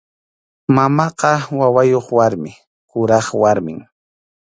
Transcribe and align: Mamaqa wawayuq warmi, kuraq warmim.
Mamaqa 0.75 1.31
wawayuq 1.59 2.07
warmi, 2.17 2.51
kuraq 2.89 3.27
warmim. 3.41 3.79